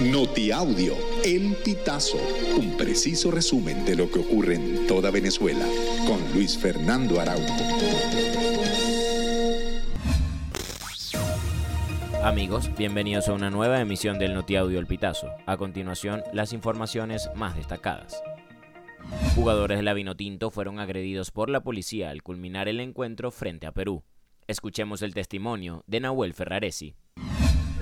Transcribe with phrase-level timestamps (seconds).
[0.00, 2.18] Notiaudio, El Pitazo,
[2.58, 5.64] un preciso resumen de lo que ocurre en toda Venezuela,
[6.04, 7.54] con Luis Fernando Araújo.
[12.24, 15.30] Amigos, bienvenidos a una nueva emisión del Notiaudio El Pitazo.
[15.46, 18.20] A continuación, las informaciones más destacadas.
[19.36, 19.94] Jugadores de la
[20.50, 24.02] fueron agredidos por la policía al culminar el encuentro frente a Perú.
[24.48, 26.96] Escuchemos el testimonio de Nahuel Ferraresi.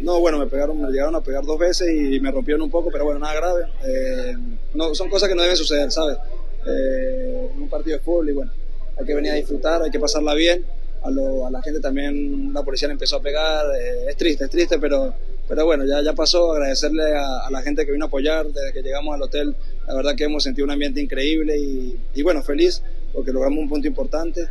[0.00, 2.90] No, bueno, me pegaron, me llegaron a pegar dos veces y me rompieron un poco,
[2.90, 3.62] pero bueno, nada grave.
[3.86, 4.36] Eh,
[4.74, 6.18] no, son cosas que no deben suceder, ¿sabes?
[6.66, 8.52] Eh, un partido de fútbol y bueno,
[8.98, 10.64] hay que venir a disfrutar, hay que pasarla bien.
[11.02, 14.44] A, lo, a la gente también la policía le empezó a pegar, eh, es triste,
[14.44, 15.14] es triste, pero,
[15.46, 18.72] pero bueno, ya, ya pasó, agradecerle a, a, la gente que vino a apoyar desde
[18.72, 19.54] que llegamos al hotel,
[19.86, 22.82] la verdad que hemos sentido un ambiente increíble y, y bueno, feliz
[23.14, 24.48] porque logramos un punto importante.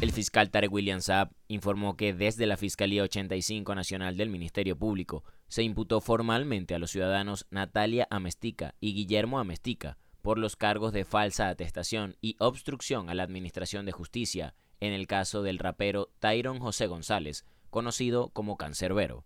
[0.00, 5.24] El fiscal Tarek William Saab informó que desde la Fiscalía 85 Nacional del Ministerio Público
[5.48, 11.04] se imputó formalmente a los ciudadanos Natalia Amestica y Guillermo Amestica por los cargos de
[11.04, 16.58] falsa atestación y obstrucción a la Administración de Justicia en el caso del rapero Tyron
[16.58, 19.24] José González, conocido como Cancerbero.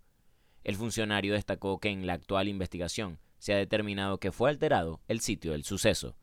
[0.62, 5.20] El funcionario destacó que en la actual investigación se ha determinado que fue alterado el
[5.20, 6.14] sitio del suceso.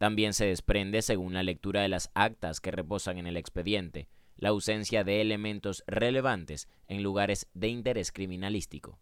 [0.00, 4.48] También se desprende, según la lectura de las actas que reposan en el expediente, la
[4.48, 8.98] ausencia de elementos relevantes en lugares de interés criminalístico.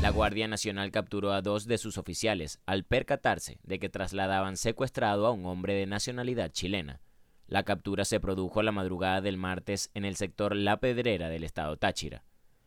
[0.00, 5.26] La Guardia Nacional capturó a dos de sus oficiales al percatarse de que trasladaban secuestrado
[5.26, 7.00] a un hombre de nacionalidad chilena.
[7.48, 11.76] La captura se produjo la madrugada del martes en el sector La Pedrera del estado
[11.78, 12.22] Táchira.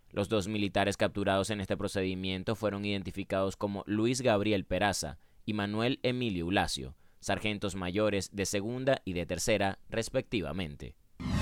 [0.10, 6.02] Los dos militares capturados en este procedimiento fueron identificados como Luis Gabriel Peraza y Manuel
[6.04, 10.96] Emilio Ulacio, sargentos mayores de segunda y de tercera, respectivamente.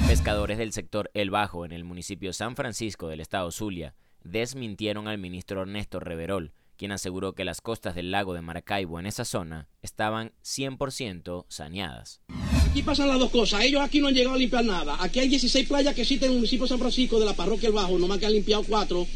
[0.07, 5.17] Pescadores del sector El Bajo en el municipio San Francisco del estado Zulia desmintieron al
[5.17, 9.67] ministro Ernesto Reverol, quien aseguró que las costas del lago de Maracaibo en esa zona
[9.81, 12.21] estaban 100% saneadas.
[12.69, 13.61] Aquí pasan las dos cosas.
[13.61, 14.97] Ellos aquí no han llegado a limpiar nada.
[14.99, 17.67] Aquí hay 16 playas que existen en el municipio de San Francisco de la parroquia
[17.67, 19.07] El Bajo, nomás que han limpiado cuatro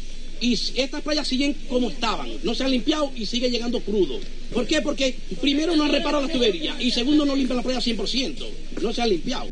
[0.44, 4.20] y estas playas siguen como estaban, no se han limpiado y sigue llegando crudo.
[4.52, 4.82] ¿Por qué?
[4.82, 8.92] Porque primero no han reparado las tuberías y segundo no limpian la playa 100%, no
[8.92, 9.48] se han limpiado.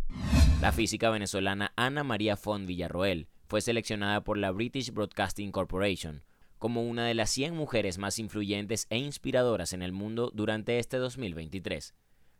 [0.60, 6.24] La física venezolana Ana María Font Villarroel fue seleccionada por la British Broadcasting Corporation
[6.58, 10.98] como una de las 100 mujeres más influyentes e inspiradoras en el mundo durante este
[10.98, 11.94] 2023.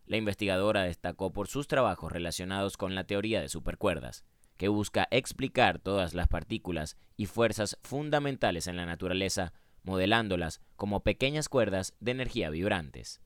[0.05, 4.23] La investigadora destacó por sus trabajos relacionados con la teoría de supercuerdas
[4.57, 9.53] que busca explicar todas las partículas y fuerzas fundamentales en la naturaleza,
[9.83, 13.21] modelándolas como pequeñas cuerdas de energía vibrantes.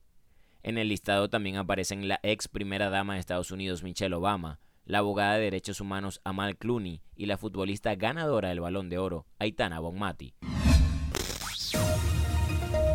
[0.62, 4.98] En el listado también aparecen la ex primera dama de Estados Unidos Michelle Obama, la
[4.98, 9.80] abogada de derechos humanos Amal Clooney y la futbolista ganadora del Balón de Oro, Aitana
[9.80, 10.34] Bonmati.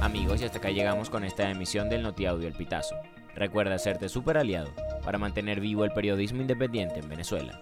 [0.02, 2.96] Amigos, y hasta acá llegamos con esta emisión del Notiaudio El Pitazo.
[3.36, 4.72] Recuerda hacerte super aliado
[5.04, 7.62] para mantener vivo el periodismo independiente en Venezuela.